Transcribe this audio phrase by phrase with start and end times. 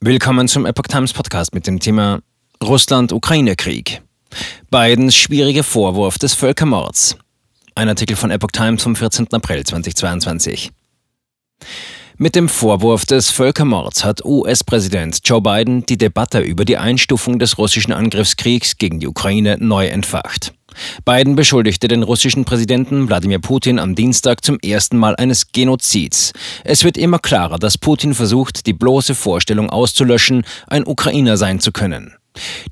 [0.00, 2.20] Willkommen zum Epoch Times Podcast mit dem Thema
[2.62, 4.02] Russland-Ukraine-Krieg.
[4.70, 7.16] Bidens schwierige Vorwurf des Völkermords.
[7.74, 9.32] Ein Artikel von Epoch Times vom 14.
[9.32, 10.70] April 2022.
[12.18, 17.56] Mit dem Vorwurf des Völkermords hat US-Präsident Joe Biden die Debatte über die Einstufung des
[17.56, 20.52] russischen Angriffskriegs gegen die Ukraine neu entfacht.
[21.04, 26.32] Biden beschuldigte den russischen Präsidenten Wladimir Putin am Dienstag zum ersten Mal eines Genozids.
[26.64, 31.72] Es wird immer klarer, dass Putin versucht, die bloße Vorstellung auszulöschen, ein Ukrainer sein zu
[31.72, 32.14] können.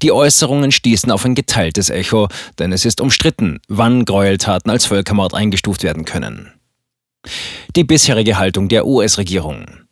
[0.03, 2.29] Die Äußerungen stießen auf ein geteiltes Echo,
[2.59, 6.53] denn es ist umstritten, wann Gräueltaten als Völkermord eingestuft werden können.
[7.75, 9.84] Die bisherige Haltung der US-Regierung.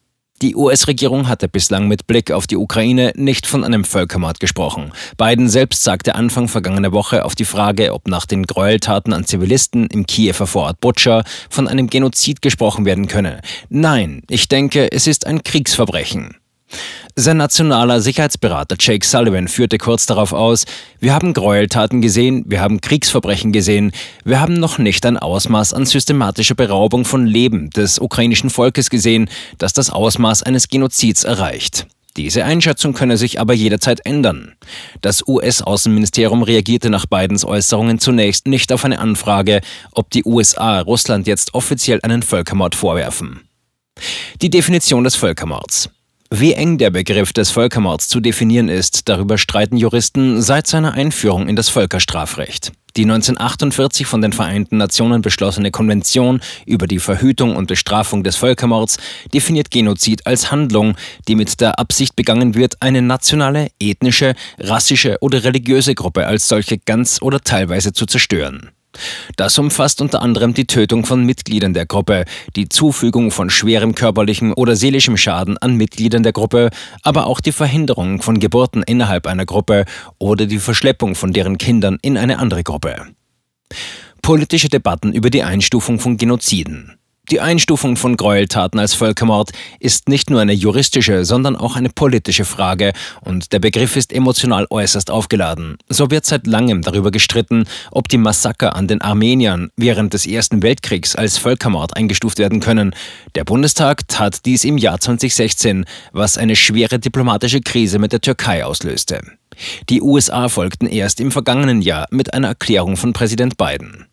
[0.43, 4.91] Die US-Regierung hatte bislang mit Blick auf die Ukraine nicht von einem Völkermord gesprochen.
[5.17, 9.87] Biden selbst sagte Anfang vergangener Woche auf die Frage, ob nach den Gräueltaten an Zivilisten
[9.87, 13.41] im Kiewer Vorort Butscha von einem Genozid gesprochen werden könne.
[13.69, 16.35] Nein, ich denke, es ist ein Kriegsverbrechen.
[17.15, 20.65] Sein nationaler Sicherheitsberater Jake Sullivan führte kurz darauf aus,
[20.99, 23.93] wir haben Gräueltaten gesehen, wir haben Kriegsverbrechen gesehen,
[24.25, 29.29] wir haben noch nicht ein Ausmaß an systematischer Beraubung von Leben des ukrainischen Volkes gesehen,
[29.59, 31.87] das das Ausmaß eines Genozids erreicht.
[32.17, 34.53] Diese Einschätzung könne sich aber jederzeit ändern.
[35.01, 39.61] Das US-Außenministerium reagierte nach Bidens Äußerungen zunächst nicht auf eine Anfrage,
[39.93, 43.41] ob die USA Russland jetzt offiziell einen Völkermord vorwerfen.
[44.43, 45.91] Die Definition des Völkermords.
[46.35, 51.47] Wie eng der Begriff des Völkermords zu definieren ist, darüber streiten Juristen seit seiner Einführung
[51.47, 52.73] in das Völkerstrafrecht.
[52.97, 58.97] Die 1948 von den Vereinten Nationen beschlossene Konvention über die Verhütung und Bestrafung des Völkermords
[59.35, 60.97] definiert Genozid als Handlung,
[61.29, 66.79] die mit der Absicht begangen wird, eine nationale, ethnische, rassische oder religiöse Gruppe als solche
[66.79, 68.71] ganz oder teilweise zu zerstören.
[69.37, 72.25] Das umfasst unter anderem die Tötung von Mitgliedern der Gruppe,
[72.57, 76.71] die Zufügung von schwerem körperlichem oder seelischem Schaden an Mitgliedern der Gruppe,
[77.03, 79.85] aber auch die Verhinderung von Geburten innerhalb einer Gruppe
[80.19, 83.07] oder die Verschleppung von deren Kindern in eine andere Gruppe.
[84.21, 86.99] Politische Debatten über die Einstufung von Genoziden.
[87.33, 92.45] Die Einstufung von Gräueltaten als Völkermord ist nicht nur eine juristische, sondern auch eine politische
[92.45, 95.79] Frage und der Begriff ist emotional äußerst aufgeladen.
[95.89, 100.63] So wird seit langem darüber gestritten, ob die Massaker an den Armeniern während des Ersten
[100.63, 102.95] Weltkriegs als Völkermord eingestuft werden können.
[103.35, 108.63] Der Bundestag tat dies im Jahr 2016, was eine schwere diplomatische Krise mit der Türkei
[108.63, 109.23] auslöste.
[109.89, 114.12] Die USA folgten erst im vergangenen Jahr mit einer Erklärung von Präsident Biden.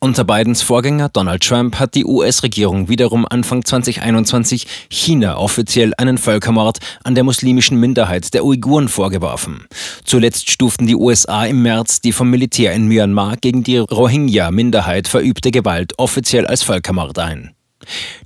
[0.00, 6.78] Unter Bidens Vorgänger Donald Trump hat die US-Regierung wiederum Anfang 2021 China offiziell einen Völkermord
[7.04, 9.66] an der muslimischen Minderheit der Uiguren vorgeworfen.
[10.04, 15.50] Zuletzt stuften die USA im März die vom Militär in Myanmar gegen die Rohingya-Minderheit verübte
[15.50, 17.54] Gewalt offiziell als Völkermord ein.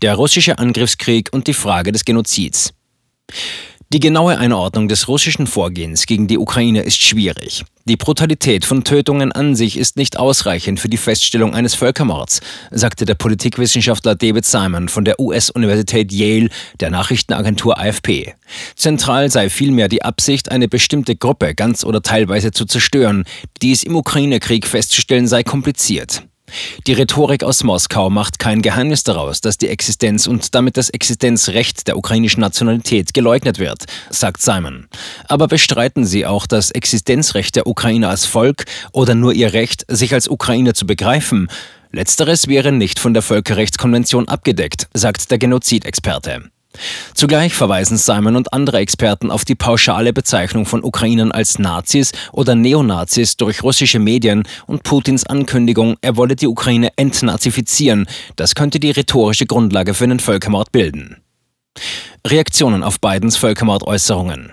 [0.00, 2.72] Der russische Angriffskrieg und die Frage des Genozids.
[3.92, 7.62] Die genaue Einordnung des russischen Vorgehens gegen die Ukraine ist schwierig.
[7.84, 13.04] Die Brutalität von Tötungen an sich ist nicht ausreichend für die Feststellung eines Völkermords, sagte
[13.04, 16.48] der Politikwissenschaftler David Simon von der US-Universität Yale
[16.80, 18.32] der Nachrichtenagentur AFP.
[18.76, 23.24] Zentral sei vielmehr die Absicht, eine bestimmte Gruppe ganz oder teilweise zu zerstören.
[23.60, 26.22] Dies im Ukraine-Krieg festzustellen sei kompliziert.
[26.87, 31.89] Die Rhetorik aus Moskau macht kein Geheimnis daraus, dass die Existenz und damit das Existenzrecht
[31.89, 34.89] der ukrainischen Nationalität geleugnet wird, sagt Simon.
[35.29, 40.15] Aber bestreiten sie auch das Existenzrecht der Ukrainer als Volk oder nur ihr Recht, sich
[40.15, 41.49] als Ukrainer zu begreifen?
[41.91, 46.52] Letzteres wäre nicht von der Völkerrechtskonvention abgedeckt, sagt der Genozidexperte.
[47.15, 52.55] Zugleich verweisen Simon und andere Experten auf die pauschale Bezeichnung von Ukrainern als Nazis oder
[52.55, 58.06] Neonazis durch russische Medien und Putins Ankündigung, er wolle die Ukraine entnazifizieren.
[58.37, 61.19] Das könnte die rhetorische Grundlage für einen Völkermord bilden.
[62.27, 64.53] Reaktionen auf Bidens Völkermordäußerungen.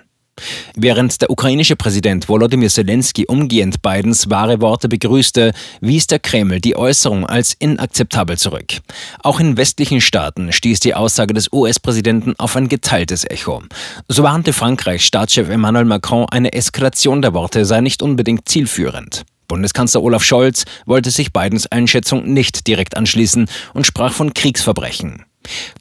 [0.75, 6.75] Während der ukrainische Präsident Volodymyr Zelensky umgehend Bidens wahre Worte begrüßte, wies der Kreml die
[6.75, 8.79] Äußerung als inakzeptabel zurück.
[9.23, 13.63] Auch in westlichen Staaten stieß die Aussage des US-Präsidenten auf ein geteiltes Echo.
[14.07, 19.23] So warnte Frankreichs Staatschef Emmanuel Macron, eine Eskalation der Worte sei nicht unbedingt zielführend.
[19.47, 25.25] Bundeskanzler Olaf Scholz wollte sich Bidens Einschätzung nicht direkt anschließen und sprach von Kriegsverbrechen.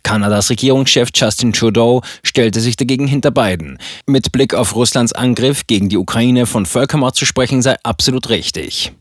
[0.02, 3.78] Kanadas Regierungschef Justin Trudeau stellte sich dagegen hinter Biden.
[4.06, 8.93] Mit Blick auf Russlands Angriff gegen die Ukraine von Völkermord zu sprechen sei absolut richtig.